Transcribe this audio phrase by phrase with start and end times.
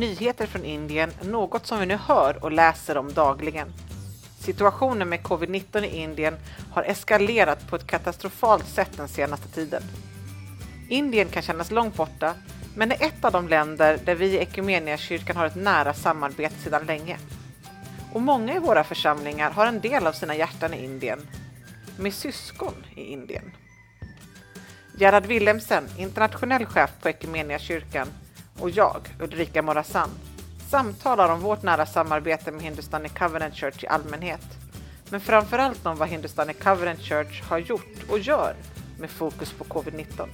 [0.00, 3.72] nyheter från Indien något som vi nu hör och läser om dagligen.
[4.38, 6.36] Situationen med covid-19 i Indien
[6.72, 9.82] har eskalerat på ett katastrofalt sätt den senaste tiden.
[10.88, 12.34] Indien kan kännas långt borta,
[12.74, 16.86] men är ett av de länder där vi i Equmeniakyrkan har ett nära samarbete sedan
[16.86, 17.18] länge.
[18.12, 21.28] Och många i våra församlingar har en del av sina hjärtan i Indien,
[21.98, 23.52] med syskon i Indien.
[24.98, 28.08] Gerhard Willemsen, internationell chef på Equmeniakyrkan,
[28.60, 30.10] och jag, Ulrika Morazan,
[30.68, 34.46] samtalar om vårt nära samarbete med Hindustani Covenant Church i allmänhet,
[35.10, 38.54] men framförallt om vad Hindustani Covenant Church har gjort och gör
[38.98, 40.28] med fokus på covid-19.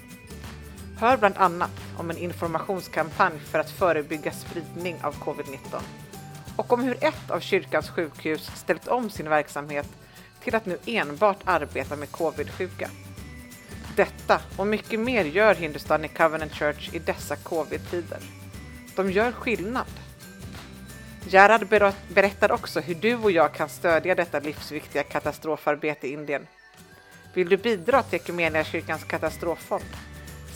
[0.98, 5.80] Hör bland annat om en informationskampanj för att förebygga spridning av covid-19
[6.56, 9.88] och om hur ett av kyrkans sjukhus ställt om sin verksamhet
[10.40, 12.90] till att nu enbart arbeta med covid-sjuka.
[13.96, 18.18] Detta och mycket mer gör Hindustani Covenant Church i dessa covid-tider.
[18.96, 19.86] De gör skillnad.
[21.28, 26.46] Gerhard berättar också hur du och jag kan stödja detta livsviktiga katastrofarbete i Indien.
[27.34, 28.20] Vill du bidra till
[28.64, 29.84] kyrkans katastroffond?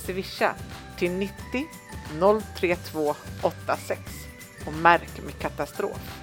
[0.06, 0.54] Swisha
[0.98, 1.34] till 90
[2.56, 4.00] 032 86
[4.66, 6.20] och märk med katastrof.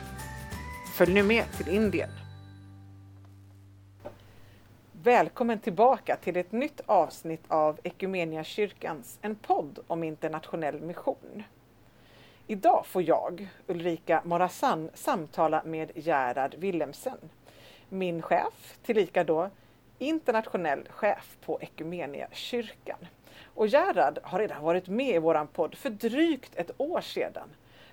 [0.96, 2.10] Följ nu med till Indien.
[5.08, 7.80] Välkommen tillbaka till ett nytt avsnitt av
[8.44, 11.44] kyrkans, en podd om internationell mission.
[12.48, 17.18] Idag får jag, Ulrika Morazan, samtala med Gerhard Willemsen,
[17.90, 19.50] min chef, tillika då
[20.00, 21.60] internationell chef på
[22.32, 23.00] kyrkan.
[23.54, 27.50] Och Gerhard har redan varit med i våran podd för drygt ett år sedan.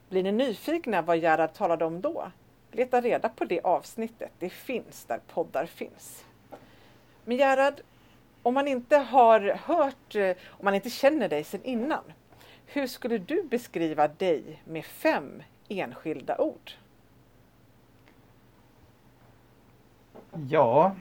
[0.08, 2.30] Blir ni nyfikna vad Gerhard talade om då?
[2.72, 4.32] Leta reda på det avsnittet.
[4.38, 6.24] Det finns där poddar finns.
[7.24, 7.80] Men Gerhard,
[8.42, 12.02] om man inte har hört, eh, om man inte känner dig sedan innan,
[12.66, 16.70] hur skulle du beskriva dig med fem enskilda ord?
[20.48, 20.96] Ja,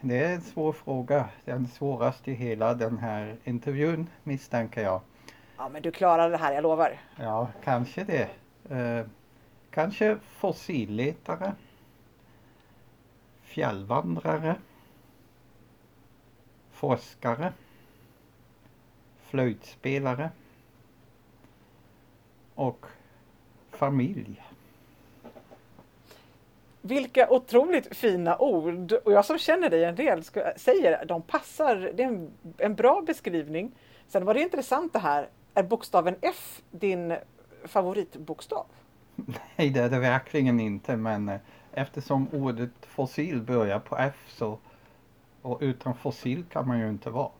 [0.00, 1.28] det är en svår fråga.
[1.44, 5.00] Den svåraste i hela den här intervjun misstänker jag.
[5.56, 7.00] Ja, men du klarar det här, jag lovar.
[7.16, 8.28] Ja, kanske det.
[8.70, 9.06] Eh,
[9.70, 11.52] kanske fossilletare.
[13.42, 14.56] Fjällvandrare.
[16.78, 17.52] Forskare.
[19.20, 20.30] Flöjtspelare.
[22.54, 22.86] Och
[23.70, 24.42] familj.
[26.80, 28.92] Vilka otroligt fina ord!
[28.92, 30.24] Och jag som känner dig en del
[30.56, 31.92] säger de passar.
[31.94, 33.72] Det är en, en bra beskrivning.
[34.08, 35.28] Sen var det intressant det här.
[35.54, 37.16] Är bokstaven F din
[37.64, 38.66] favoritbokstav?
[39.56, 40.96] Nej, det är det verkligen inte.
[40.96, 41.40] Men eh,
[41.72, 44.58] eftersom ordet fossil börjar på F så
[45.48, 47.30] och utan fossil kan man ju inte vara.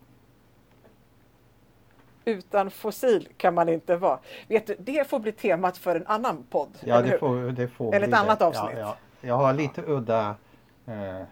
[2.24, 4.18] Utan fossil kan man inte vara.
[4.48, 6.68] Vet du, det får bli temat för en annan podd.
[6.84, 8.70] Ja, det får, det får Eller ett annat avsnitt.
[8.74, 8.96] Ja, ja.
[9.20, 10.36] Jag har lite udda
[10.86, 11.24] eh, eh,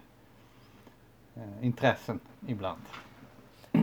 [1.60, 2.82] intressen ibland.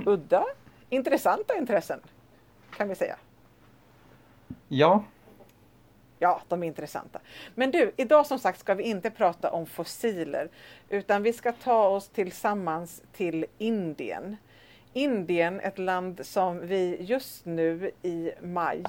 [0.05, 0.45] Udda?
[0.89, 1.99] Intressanta intressen
[2.77, 3.15] kan vi säga.
[4.67, 5.03] Ja.
[6.23, 7.19] Ja, de är intressanta.
[7.55, 10.49] Men du, idag som sagt ska vi inte prata om fossiler
[10.89, 14.37] utan vi ska ta oss tillsammans till Indien.
[14.93, 18.83] Indien, ett land som vi just nu i maj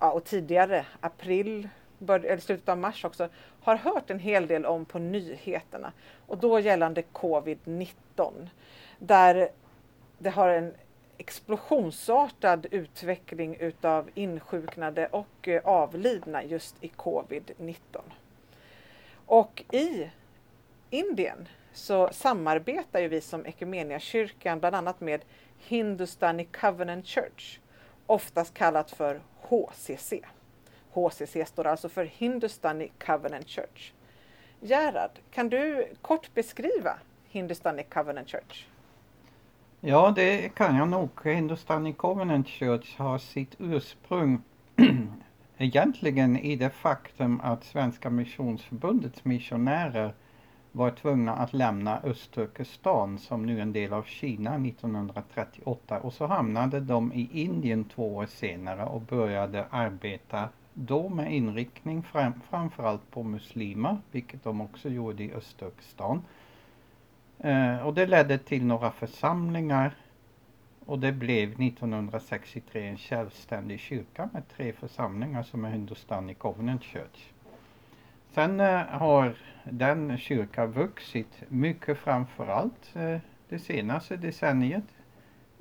[0.00, 1.68] ja, och tidigare april,
[2.08, 3.28] eller slutet av mars också,
[3.62, 5.92] har hört en hel del om på nyheterna.
[6.26, 8.48] Och då gällande covid-19.
[8.98, 9.48] Där
[10.18, 10.74] det har en
[11.18, 17.76] explosionsartad utveckling utav insjuknade och eh, avlidna just i covid-19.
[19.26, 20.10] Och i
[20.90, 23.46] Indien så samarbetar ju vi som
[24.00, 25.24] kyrkan bland annat med
[25.58, 27.58] Hindustani Covenant Church,
[28.06, 30.12] oftast kallat för HCC.
[30.90, 33.92] HCC står alltså för Hindustani Covenant Church.
[34.60, 36.98] Gerhard, kan du kort beskriva
[37.28, 38.67] Hindustani Covenant Church?
[39.80, 41.10] Ja, det kan jag nog.
[41.24, 44.42] Hindustani Covenant Church har sitt ursprung
[45.58, 50.14] egentligen i det faktum att Svenska Missionsförbundets missionärer
[50.72, 56.26] var tvungna att lämna Östturkestan som nu är en del av Kina 1938 och så
[56.26, 63.10] hamnade de i Indien två år senare och började arbeta då med inriktning fram, framförallt
[63.10, 66.22] på muslimer, vilket de också gjorde i Östturkestan.
[67.40, 69.94] Eh, och det ledde till några församlingar
[70.86, 77.30] och det blev 1963 en självständig kyrka med tre församlingar som är Hindustani Covenant Church.
[78.30, 83.18] Sen eh, har den kyrkan vuxit mycket framförallt eh,
[83.48, 84.84] det senaste decenniet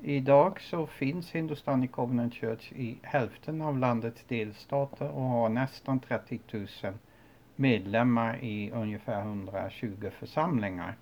[0.04, 6.40] Idag så finns Hindustani Covenant Church i hälften av landets delstater och har nästan 30
[6.52, 6.68] 000
[7.56, 10.96] medlemmar i ungefär 120 församlingar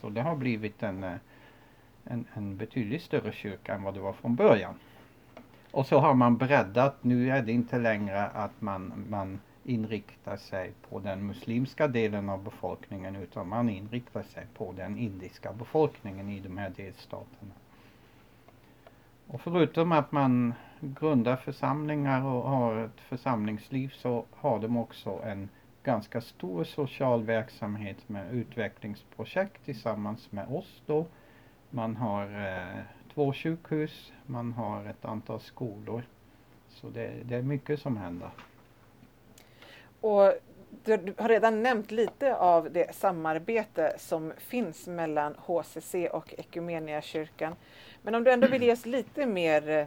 [0.00, 1.14] så det har blivit en, eh,
[2.04, 4.74] en, en betydligt större kyrka än vad det var från början.
[5.70, 10.72] Och så har man breddat, nu är det inte längre att man, man inriktar sig
[10.88, 16.40] på den muslimska delen av befolkningen utan man inriktar sig på den indiska befolkningen i
[16.40, 17.52] de här delstaterna.
[19.26, 25.48] Och förutom att man grundar församlingar och har ett församlingsliv så har de också en
[25.88, 31.06] ganska stor social verksamhet med utvecklingsprojekt tillsammans med oss då.
[31.70, 32.82] Man har eh,
[33.14, 36.02] två sjukhus, man har ett antal skolor.
[36.68, 38.30] Så det, det är mycket som händer.
[40.00, 40.32] Och
[40.84, 47.54] du har redan nämnt lite av det samarbete som finns mellan HCC och Equmeniakyrkan.
[48.02, 49.86] Men om du ändå vill ge oss lite mer, eh,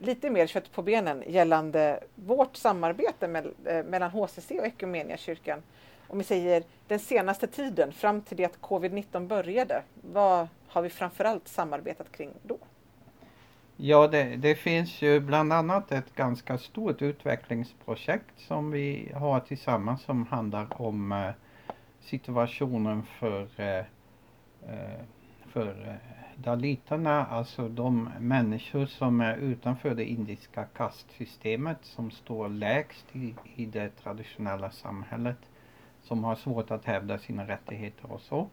[0.00, 5.62] lite mer kött på benen gällande vårt samarbete med, eh, mellan HCC och Equmeniakyrkan.
[6.08, 9.82] Om vi säger den senaste tiden fram till det att covid-19 började.
[10.12, 12.58] Vad har vi framförallt samarbetat kring då?
[13.76, 20.02] Ja, det, det, finns ju bland annat ett ganska stort utvecklingsprojekt som vi har tillsammans
[20.02, 21.30] som handlar om eh,
[22.00, 25.00] situationen för, eh, eh
[25.52, 33.16] för eh, daliterna, alltså de människor som är utanför det indiska kastsystemet som står lägst
[33.16, 35.38] i, i det traditionella samhället,
[36.02, 38.48] som har svårt att hävda sina rättigheter och så.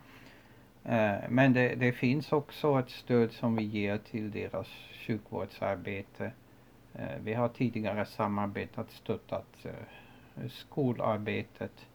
[0.83, 4.67] Eh, men det, det, finns också ett stöd som vi ger till deras
[5.07, 6.31] sjukvårdsarbete.
[6.93, 11.87] Eh, vi har tidigare samarbetat, stöttat eh, skolarbetet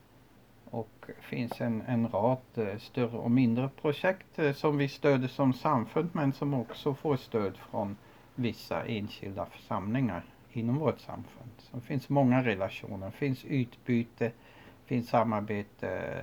[0.73, 2.39] och finns en, en rad
[2.79, 7.97] större och mindre projekt som vi stöder som samfund men som också får stöd från
[8.35, 11.51] vissa enskilda församlingar inom vårt samfund.
[11.59, 16.21] Så det finns många relationer, det finns utbyte, det finns samarbete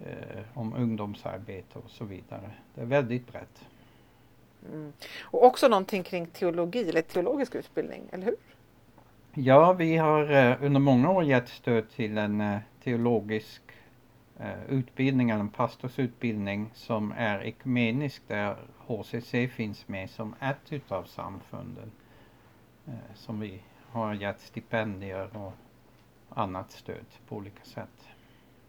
[0.00, 2.50] eh, om ungdomsarbete och så vidare.
[2.74, 3.64] Det är väldigt brett.
[4.72, 4.92] Mm.
[5.20, 8.36] Och också någonting kring teologi eller teologisk utbildning, eller hur?
[9.34, 13.62] Ja, vi har eh, under många år gett stöd till en eh, teologisk
[14.38, 18.56] eh, utbildning, eller en pastorsutbildning som är ekumenisk där
[18.86, 21.90] HCC finns med som ett utav samfunden.
[22.86, 25.52] Eh, som vi har gett stipendier och
[26.28, 28.08] annat stöd på olika sätt.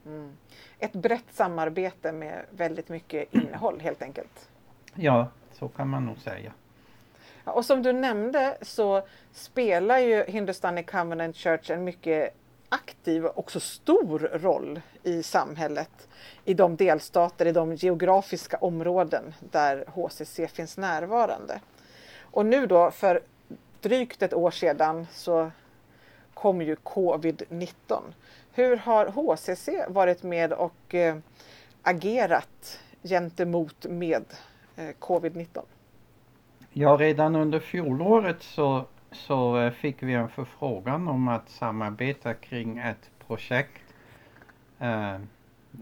[0.06, 0.38] Mm.
[0.80, 4.50] Ett brett samarbete med väldigt mycket innehåll helt enkelt.
[4.96, 6.54] Ja, så kan man nog säga.
[7.44, 12.36] och som du nämnde så spelar ju Hindustani Covenant Church en mycket
[12.71, 16.07] aktiv och också stor roll i samhället
[16.45, 21.59] i de delstater, i de geografiska områden där HCC finns närvarande.
[22.21, 23.21] Och nu då för
[23.81, 25.51] drygt ett år sedan så
[26.33, 28.01] kom ju covid-19
[28.53, 31.18] hur har HCC varit med och eh,
[31.81, 34.25] agerat gentemot med
[34.75, 35.62] eh, covid-19?
[36.73, 42.78] Ja, redan under fjolåret så, så eh, fick vi en förfrågan om att samarbeta kring
[42.78, 43.94] ett projekt
[44.80, 45.18] eh,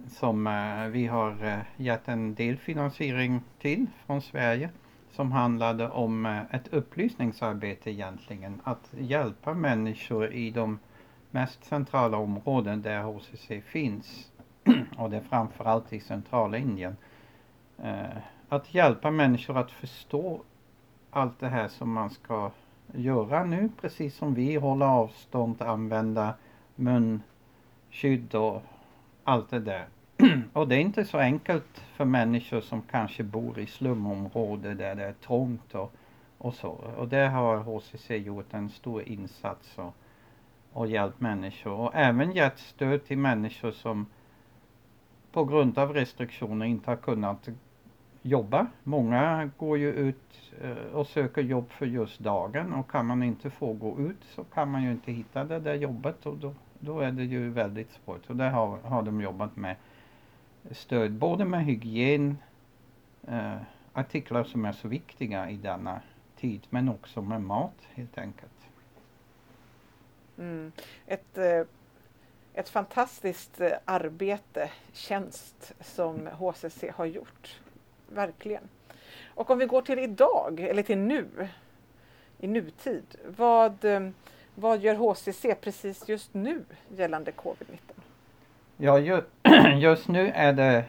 [0.08, 4.70] som eh, vi har eh, gett en delfinansiering till från Sverige
[5.12, 8.62] som handlade om eh, ett upplysningsarbete egentligen.
[8.64, 10.80] Att hjälpa människor i de
[11.32, 14.32] mest centrala områden där HCC finns
[14.98, 16.98] och det är framförallt i centrala Indien.
[17.84, 18.18] Eh,
[18.50, 20.42] att hjälpa människor att förstå
[21.12, 22.52] allt det här som man ska
[22.94, 26.34] göra nu, precis som vi, hålla avstånd, använda
[26.76, 28.62] munskydd och
[29.24, 29.86] allt det där.
[30.54, 35.04] och det är inte så enkelt för människor som kanske bor i slumområden där det
[35.04, 35.94] är trångt och,
[36.38, 36.70] och så.
[36.70, 39.78] Och där har HCC gjort en stor insats.
[39.78, 39.96] Och,
[40.74, 44.06] och hjälpt människor och även gett stöd till människor som
[45.32, 47.50] på grund av restriktioner inte har kunnat
[48.22, 48.68] jobba.
[48.84, 53.50] Många går ju ut eh, och söker jobb för just dagen och kan man inte
[53.50, 57.00] få gå ut så kan man ju inte hitta det där jobbet och då, då
[57.00, 58.30] är det ju väldigt svårt.
[58.30, 59.76] Och där har, har de jobbat med
[60.72, 62.38] stöd både med hygien,
[63.28, 63.56] eh,
[63.94, 66.02] artiklar som är så viktiga i denna
[66.36, 68.52] tid men också med mat helt enkelt.
[70.38, 70.72] Mm.
[71.06, 71.62] Ett, eh,
[72.54, 77.60] ett fantastiskt eh, arbete, tjänst som HCC har gjort.
[78.10, 78.64] Verkligen.
[79.28, 81.28] Och om vi går till idag, eller till nu,
[82.40, 83.04] i nutid.
[83.38, 84.10] Vad, eh,
[84.56, 86.66] vad gör HCC precis just nu
[86.98, 87.78] gällande covid-19?
[88.78, 89.00] Ja,
[89.80, 90.86] just nu är det,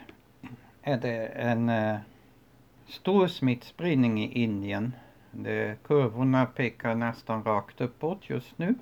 [0.82, 1.96] är det en eh,
[2.86, 4.94] stor smittspridning i Indien.
[5.30, 8.74] Det, kurvorna pekar nästan rakt uppåt just nu.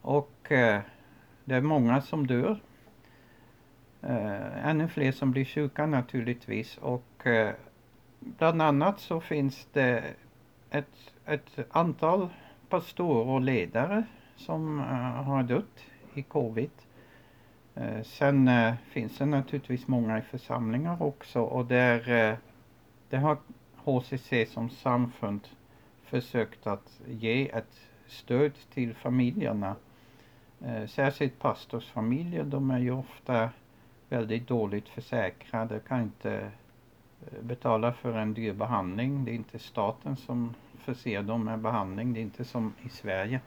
[0.00, 0.80] Och eh,
[1.44, 2.60] det är många som dör.
[4.08, 7.54] Eh, ännu fler som blir sjuka naturligtvis och eh,
[8.20, 10.04] bland annat så finns det
[10.70, 12.28] ett, ett antal
[12.68, 14.04] pastorer och ledare
[14.36, 15.84] som eh, har dött
[16.14, 16.70] i covid.
[17.74, 22.36] Eh, sen eh, finns det naturligtvis många i församlingar också och där eh,
[23.08, 23.38] det har
[23.76, 25.48] HCC som samfund
[26.04, 29.76] försökt att ge ett stöd till familjerna.
[30.88, 33.50] Särskilt pastorsfamiljer, de är ju ofta
[34.08, 39.24] väldigt dåligt försäkrade, kan inte eh, betala för en dyr behandling.
[39.24, 42.12] Det är inte staten som förser dem med behandling.
[42.12, 43.40] Det är inte som i Sverige.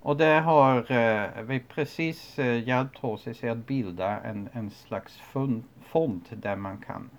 [0.00, 5.20] Och där har eh, vi precis eh, hjälpt HCC att bilda en, en slags
[5.80, 7.10] fond där man kan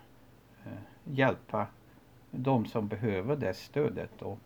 [0.66, 0.72] eh,
[1.04, 1.68] hjälpa
[2.32, 4.10] de som behöver det stödet.
[4.20, 4.38] Då.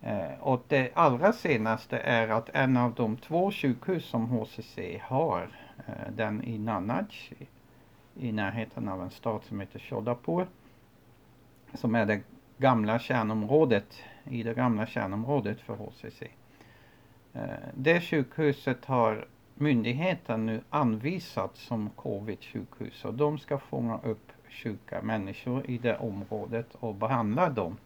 [0.00, 5.48] Eh, och det allra senaste är att en av de två sjukhus som HCC har,
[5.88, 7.06] Eh, den i Nanaj
[8.14, 10.46] i närheten av en stad som heter Shodapur,
[11.74, 12.20] som är det
[12.58, 16.22] gamla kärnområdet, i det gamla kärnområdet för HCC.
[17.32, 17.42] Eh,
[17.74, 25.70] det sjukhuset har myndigheten nu anvisat som covid-sjukhus och de ska fånga upp sjuka människor
[25.70, 27.76] i det området och behandla dem.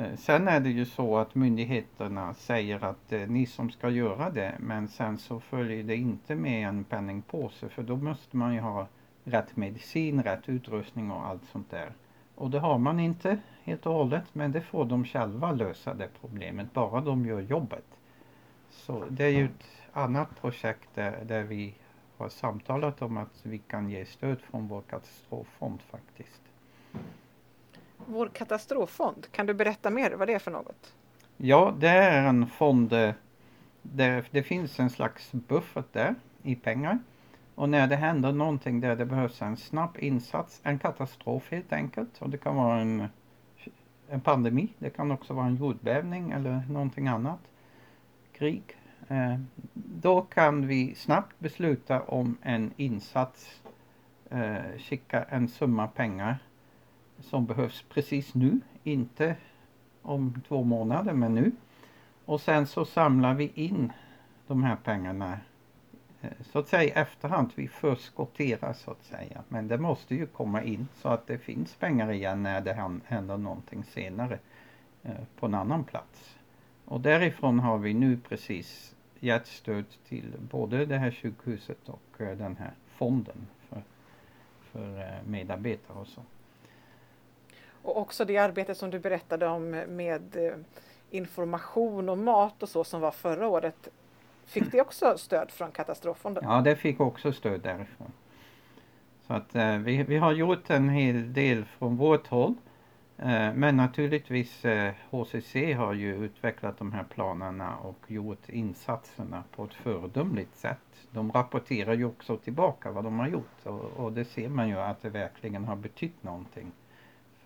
[0.00, 4.30] Eh, sen är det ju så att myndigheterna säger att eh, ni som ska göra
[4.30, 8.60] det men sen så följer det inte med en penningpåse för då måste man ju
[8.60, 8.86] ha
[9.24, 11.92] rätt medicin, rätt utrustning och allt sånt där.
[12.34, 16.08] Och det har man inte helt och hållet men det får de själva lösa det
[16.20, 17.86] problemet, bara de gör jobbet.
[18.70, 21.74] Så det är ju ett annat projekt där, där vi
[22.16, 26.42] har samtalat om att vi kan ge stöd från vår katastroffond faktiskt.
[28.10, 30.94] Vår katastroffond, kan du berätta mer vad det är för något?
[31.36, 33.12] Ja, det är en fond eh,
[33.82, 36.98] där det finns en slags buffert där i pengar
[37.54, 42.22] och när det händer någonting där det behövs en snabb insats, en katastrof helt enkelt.
[42.22, 43.08] Och det kan vara en,
[44.08, 47.40] en pandemi, det kan också vara en jordbävning eller någonting annat.
[48.32, 48.62] Krig.
[49.08, 49.38] Eh,
[49.74, 53.60] då kan vi snabbt besluta om en insats,
[54.30, 56.38] eh, skicka en summa pengar
[57.20, 59.36] som behövs precis nu, inte
[60.02, 61.52] om två månader men nu.
[62.24, 63.92] Och sen så samlar vi in
[64.46, 65.38] de här pengarna
[66.20, 67.50] eh, så att säga efterhand.
[67.54, 69.42] Vi förskotterar så att säga.
[69.48, 73.36] Men det måste ju komma in så att det finns pengar igen när det händer
[73.36, 74.38] någonting senare
[75.02, 76.36] eh, på en annan plats.
[76.84, 82.36] Och därifrån har vi nu precis gett stöd till både det här sjukhuset och eh,
[82.36, 83.82] den här fonden för,
[84.72, 86.28] för medarbetare och sånt.
[87.82, 90.52] Och också det arbete som du berättade om med eh,
[91.10, 93.88] information och mat och så som var förra året
[94.50, 96.44] Fick det också stöd från katastroffonden?
[96.46, 98.12] Ja, det fick också stöd därifrån.
[99.26, 102.54] Så att eh, vi, vi har gjort en hel del från vårt håll.
[103.16, 109.64] Eh, men naturligtvis eh, HCC har ju utvecklat de här planerna och gjort insatserna på
[109.64, 111.08] ett föredömligt sätt.
[111.10, 114.78] De rapporterar ju också tillbaka vad de har gjort och, och det ser man ju
[114.78, 116.72] att det verkligen har betytt någonting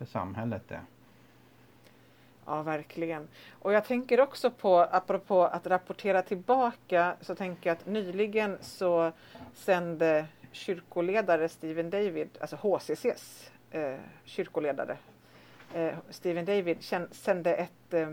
[0.04, 0.80] för samhället där.
[2.46, 3.28] Ja, verkligen.
[3.58, 9.12] Och jag tänker också på, apropå att rapportera tillbaka, så tänker jag att nyligen så
[9.54, 14.96] sände kyrkoledare Steven David, alltså HCCs eh, kyrkoledare,
[15.74, 16.76] eh, Steven David
[17.10, 18.08] sände ett, eh,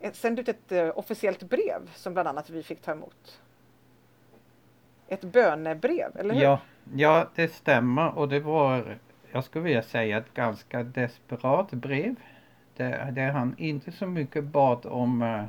[0.00, 3.40] ett, sände ut ett eh, officiellt brev som bland annat vi fick ta emot.
[5.08, 6.42] Ett bönebrev, eller hur?
[6.42, 6.60] Ja,
[6.94, 8.98] ja, det stämmer och det var,
[9.34, 12.14] jag skulle vilja säga ett ganska desperat brev.
[12.76, 15.44] Där, där han inte så mycket bad om eh,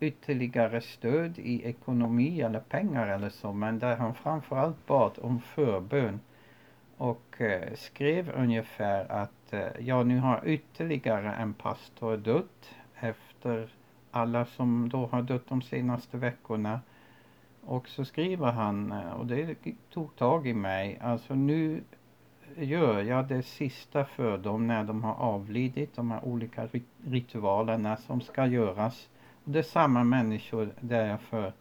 [0.00, 6.20] ytterligare stöd i ekonomi eller pengar eller så men där han framförallt bad om förbön.
[6.96, 13.68] Och eh, skrev ungefär att eh, ja nu har ytterligare en pastor dött efter
[14.10, 16.80] alla som då har dött de senaste veckorna.
[17.64, 19.56] Och så skriver han, och det
[19.90, 21.82] tog tag i mig, alltså nu
[22.56, 26.68] gör jag det sista för dem när de har avlidit, de här olika
[27.04, 29.08] ritualerna som ska göras.
[29.44, 31.52] Och det är samma människor där jag för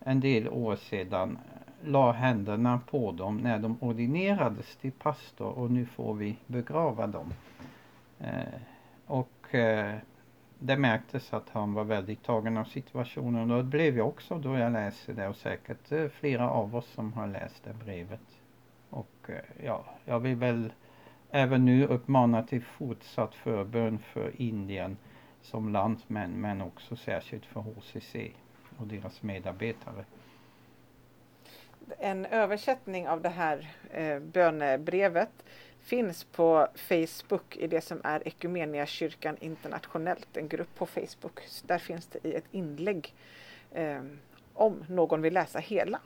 [0.00, 5.70] en del år sedan eh, la händerna på dem när de ordinerades till pastor och
[5.70, 7.34] nu får vi begrava dem.
[8.20, 8.60] Eh,
[9.06, 9.94] och eh,
[10.58, 14.58] det märktes att han var väldigt tagen av situationen och det blev jag också då
[14.58, 18.45] jag läste det och säkert eh, flera av oss som har läst det brevet.
[18.90, 20.72] Och eh, ja, jag vill väl
[21.30, 24.96] även nu uppmana till fortsatt förbön för Indien
[25.42, 28.16] som landsmän men, också särskilt för HCC
[28.78, 30.04] och deras medarbetare.
[31.98, 35.44] En översättning av det här eh, bönebrevet
[35.80, 41.40] finns på Facebook i det som är Ekumeniakyrkan internationellt, en grupp på Facebook.
[41.66, 43.14] Där finns det i ett inlägg
[43.72, 44.02] eh,
[44.54, 46.00] om någon vill läsa hela.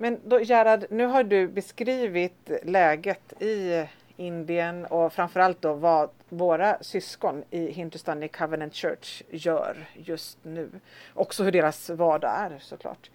[0.00, 3.84] Men då Gerhard, nu har du beskrivit läget i
[4.16, 10.70] Indien och framförallt då vad våra syskon i Hindustani Covenant Church gör just nu.
[11.14, 13.10] Också hur deras vardag är såklart.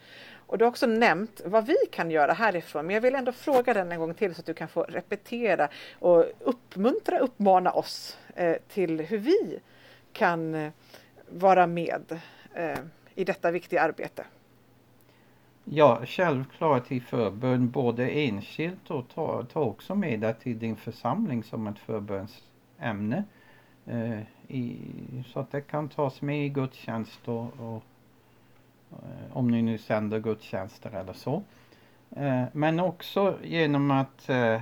[0.47, 3.73] Och du har också nämnt vad vi kan göra härifrån, men jag vill ändå fråga
[3.73, 8.55] den en gång till så att du kan få repetera och uppmuntra, uppmana oss eh,
[8.69, 9.59] till hur vi
[10.13, 10.71] kan eh,
[11.29, 12.19] vara med
[12.53, 12.79] eh,
[13.15, 14.25] i detta viktiga arbete.
[15.67, 21.43] Ja, självklart i förbön både enskilt och ta, ta också med det till din församling
[21.43, 23.23] som ett förbönsämne.
[23.85, 24.77] Eh, i,
[25.27, 27.83] så att det kan tas med i gudstjänst och, och
[28.91, 31.43] eh, om ni nu sänder gudstjänster eller så.
[32.15, 34.61] Eh, men också genom att eh,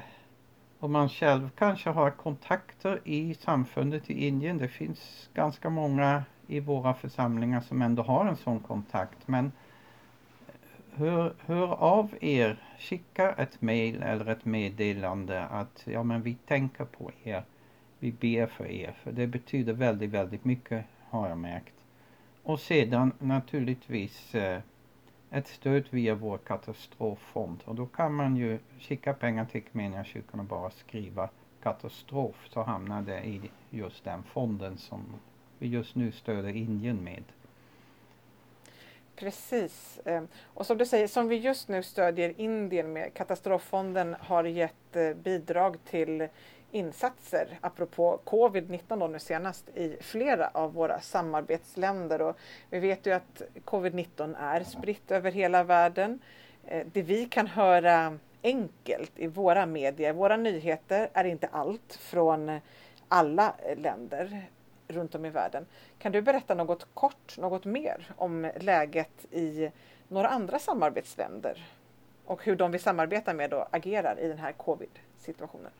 [0.79, 4.57] om man själv kanske har kontakter i samfundet i Indien.
[4.57, 9.27] Det finns ganska många i våra församlingar som ändå har en sån kontakt.
[9.27, 9.51] Men
[10.95, 16.85] hör, hör av er, skicka ett mail eller ett meddelande att ja men vi tänker
[16.85, 17.43] på er.
[17.99, 21.73] Vi ber för er, för det betyder väldigt, väldigt mycket har jag märkt.
[22.43, 24.59] Och sedan naturligtvis eh,
[25.31, 30.45] ett stöd via vår katastroffond och då kan man ju skicka pengar till Equmeniakyrkan och
[30.45, 31.29] bara skriva
[31.63, 35.01] katastrof så hamnar det i just den fonden som
[35.59, 37.23] vi just nu stöder Indien med.
[39.15, 39.99] Precis.
[40.05, 44.95] Ehm, och som du säger, som vi just nu stödjer Indien med, Katastroffonden har gett
[44.95, 46.27] eh, bidrag till
[46.71, 52.21] insatser, apropå covid-19 då nu senast, i flera av våra samarbetsländer.
[52.21, 52.37] Och
[52.69, 56.19] vi vet ju att covid-19 är spritt över hela världen.
[56.65, 62.59] Eh, det vi kan höra enkelt i våra medier, våra nyheter, är inte allt från
[63.07, 64.47] alla länder
[64.93, 65.65] runt om i världen.
[65.99, 69.71] Kan du berätta något kort, något mer om läget i
[70.07, 71.65] några andra samarbetsländer
[72.25, 75.71] och hur de vi samarbetar med då agerar i den här covid-situationen?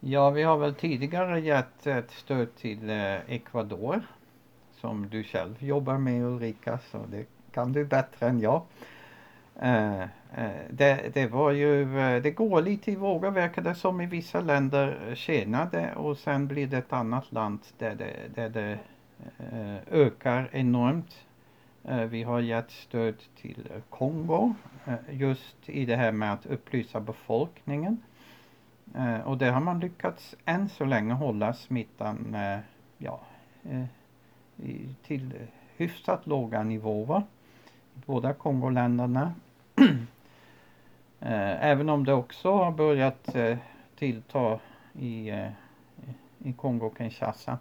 [0.00, 4.02] Ja, vi har väl tidigare gett ett stöd till eh, Ecuador
[4.80, 8.62] som du själv jobbar med Ulrika, så det kan du bättre än jag.
[9.60, 10.04] Eh,
[10.36, 14.06] Eh, det, det var ju, eh, det går lite i vågor verkar det som i
[14.06, 18.78] vissa länder tjänar det och sen blir det ett annat land där det, där det
[19.52, 21.26] eh, ökar enormt.
[22.08, 24.54] Vi har gett stöd till Kongo
[25.10, 28.02] just i det här med att upplysa befolkningen.
[29.24, 32.36] Och det har man lyckats än så länge hålla smittan
[32.98, 33.20] ja,
[35.02, 35.32] till
[35.76, 37.22] hyfsat låga nivåer
[37.94, 39.34] i båda Kongoländerna.
[41.24, 43.56] Eh, även om det också har börjat eh,
[43.98, 44.58] tillta
[44.92, 45.48] i, eh,
[46.38, 47.58] i Kongo-Kinshasa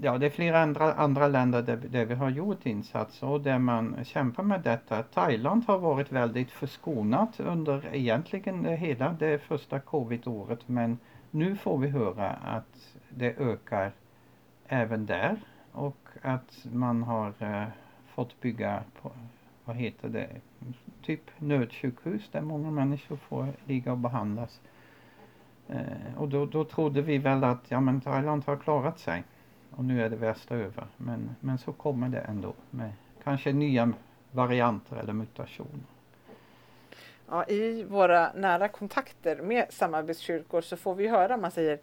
[0.00, 3.58] ja, det är flera andra, andra länder där, där vi har gjort insatser och där
[3.58, 5.02] man kämpar med detta.
[5.02, 10.98] Thailand har varit väldigt förskonat under egentligen hela det första covid-året men
[11.30, 13.92] nu får vi höra att det ökar
[14.66, 15.36] även där
[15.72, 17.64] och att man har eh,
[18.14, 19.10] fått bygga på,
[19.68, 20.28] vad heter det,
[21.02, 24.60] typ nödsjukhus där många människor får ligga och behandlas.
[25.68, 29.24] Eh, och då, då trodde vi väl att ja men Thailand har klarat sig
[29.70, 30.86] och nu är det värsta över.
[30.96, 32.92] Men, men så kommer det ändå med
[33.24, 33.92] kanske nya
[34.30, 35.84] varianter eller mutationer.
[37.28, 41.78] Ja, I våra nära kontakter med samarbetskyrkor så får vi höra, man säger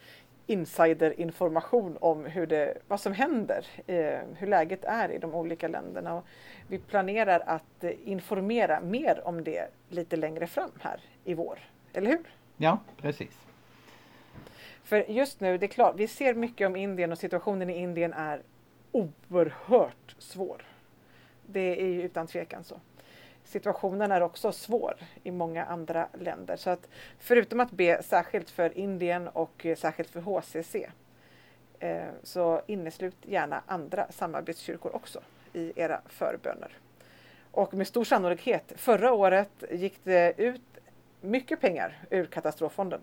[0.48, 6.14] insiderinformation om hur det, vad som händer, eh, hur läget är i de olika länderna.
[6.14, 6.26] Och
[6.68, 11.60] vi planerar att eh, informera mer om det lite längre fram här i vår,
[11.94, 12.26] eller hur?
[12.58, 13.40] Ja, precis.
[14.84, 18.14] För just nu, det är klart, vi ser mycket om Indien och situationen i Indien
[18.14, 18.42] är
[18.92, 20.66] oerhört svår.
[21.46, 22.80] Det är ju utan tvekan så.
[23.46, 26.56] Situationen är också svår i många andra länder.
[26.56, 26.88] Så att
[27.20, 30.76] förutom att be särskilt för Indien och särskilt för HCC
[31.80, 35.22] eh, så inneslut gärna andra samarbetskyrkor också
[35.54, 36.78] i era förböner.
[37.52, 40.62] Och med stor sannolikhet, förra året gick det ut
[41.22, 43.02] mycket pengar ur katastroffonden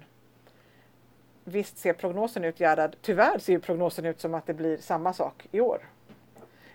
[1.44, 5.48] visst ser prognosen ut, Gerhard, tyvärr ser prognosen ut som att det blir samma sak
[5.52, 5.88] i år.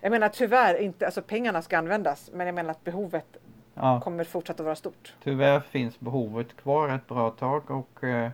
[0.02, 3.38] Jag menar tyvärr inte, alltså pengarna ska användas, men jag menar att behovet
[3.82, 4.00] ja.
[4.00, 5.14] kommer fortsätta vara stort.
[5.24, 8.32] Tyvärr finns behovet kvar ett bra tag och eh,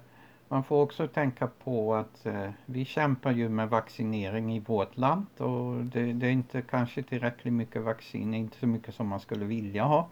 [0.47, 5.25] man får också tänka på att eh, vi kämpar ju med vaccinering i vårt land
[5.37, 9.45] och det, det, är inte kanske tillräckligt mycket vaccin, inte så mycket som man skulle
[9.45, 10.07] vilja ha.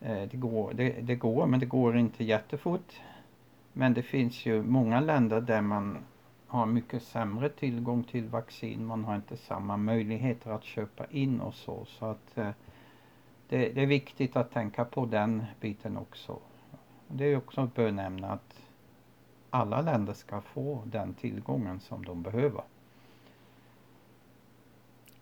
[0.00, 3.00] Eh, det, går, det, det går, men det går inte jättefort.
[3.72, 5.98] Men det finns ju många länder där man
[6.46, 8.86] har mycket sämre tillgång till vaccin.
[8.86, 11.84] Man har inte samma möjligheter att köpa in och så.
[11.84, 12.50] Så att eh,
[13.50, 16.38] det, det, är viktigt att tänka på den biten också.
[17.08, 18.60] Det är också bör nämna att
[19.50, 22.62] alla länder ska få den tillgången som de behöver.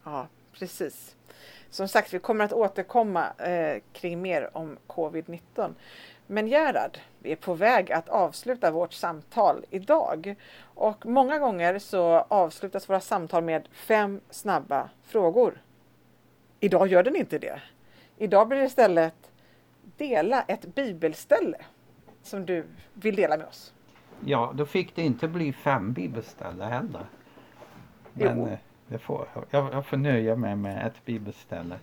[0.05, 1.17] Ja, precis.
[1.71, 5.75] Som sagt, vi kommer att återkomma eh, kring mer om covid-19.
[6.27, 10.35] Men Gerhard, vi är på väg att avsluta vårt samtal idag.
[10.61, 15.63] Och många gånger så avslutas våra samtal med fem snabba frågor.
[16.61, 17.61] Idag gör den inte det.
[18.19, 19.33] Idag blir det istället
[19.97, 21.59] dela ett bibelställe
[22.23, 23.75] som du vill dela med oss.
[24.25, 27.07] Ja, då fick det inte bli fem bibelställen heller.
[28.13, 28.47] Men jo.
[28.47, 31.79] Eh, det får, jag, jag får nöja mig med ett bibelställe.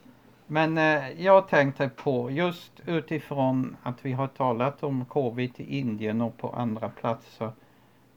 [0.48, 6.22] Men eh, jag tänkte på just utifrån att vi har talat om covid i Indien
[6.22, 7.52] och på andra platser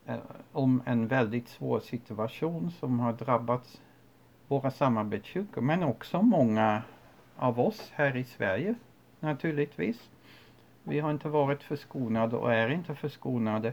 [0.06, 0.16] eh,
[0.52, 3.80] om en väldigt svår situation som har drabbat
[4.48, 6.82] våra samarbetskyrkor men också många
[7.38, 8.74] av oss här i Sverige
[9.20, 10.10] naturligtvis.
[10.82, 13.72] Vi har inte varit förskonade och är inte förskonade.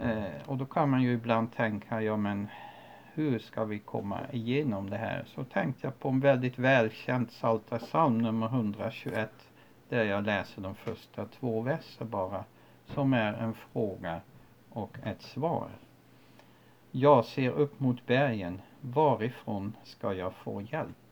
[0.00, 2.48] Eh, och då kan man ju ibland tänka, ja men
[3.14, 5.24] hur ska vi komma igenom det här?
[5.26, 9.30] Så tänkte jag på en väldigt välkänd psaltarpsalm nummer 121
[9.88, 12.44] där jag läser de första två verser bara
[12.86, 14.20] som är en fråga
[14.70, 15.68] och ett svar.
[16.90, 21.07] Jag ser upp mot bergen, varifrån ska jag få hjälp?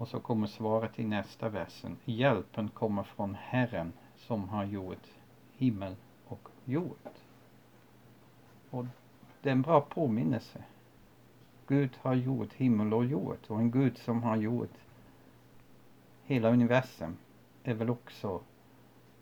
[0.00, 1.96] Och så kommer svaret i nästa versen.
[2.04, 5.06] Hjälpen kommer från Herren som har gjort
[5.56, 5.96] himmel
[6.28, 6.96] och jord.
[8.70, 8.86] Och
[9.42, 10.64] det är en bra påminnelse.
[11.66, 14.74] Gud har gjort himmel och jord och en Gud som har gjort
[16.24, 17.16] hela universum
[17.64, 18.40] är väl också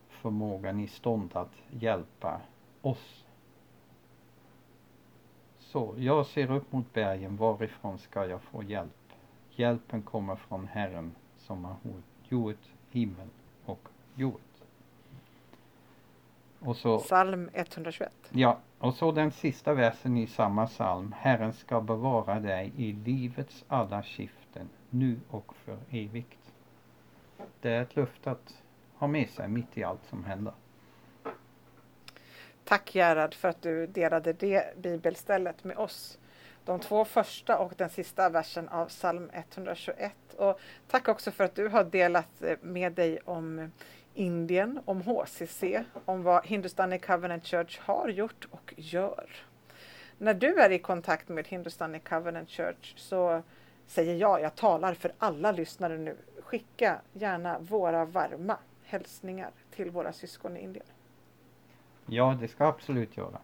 [0.08, 2.40] förmågan i stånd att hjälpa
[2.82, 3.24] oss.
[5.58, 9.07] Så jag ser upp mot bergen, varifrån ska jag få hjälp?
[9.58, 11.76] Hjälpen kommer från Herren som har
[12.28, 12.56] gjort
[12.90, 13.28] himmel
[13.64, 14.40] och jord.
[16.60, 18.12] Och så, psalm 121.
[18.30, 21.14] Ja, och så den sista versen i samma psalm.
[21.18, 26.52] Herren ska bevara dig i livets alla skiften, nu och för evigt.
[27.60, 28.62] Det är ett löfte att
[28.94, 30.54] ha med sig mitt i allt som händer.
[32.64, 36.18] Tack Gerhard för att du delade det bibelstället med oss.
[36.68, 40.12] De två första och den sista versen av psalm 121.
[40.36, 43.72] Och tack också för att du har delat eh, med dig om
[44.14, 45.64] Indien, om HCC,
[46.04, 49.30] om vad Hindustani Covenant Church har gjort och gör.
[50.18, 53.42] När du är i kontakt med Hindustani Covenant Church så
[53.86, 60.12] säger jag, jag talar för alla lyssnare nu, skicka gärna våra varma hälsningar till våra
[60.12, 60.86] syskon i Indien.
[62.06, 63.38] Ja, det ska jag absolut göra.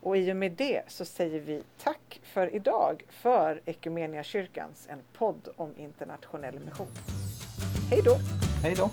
[0.00, 5.48] Och i och med det så säger vi tack för idag för Ekumeniakyrkans, en podd
[5.56, 6.88] om internationell mission.
[7.90, 8.16] Hej då!
[8.62, 8.90] Hej då!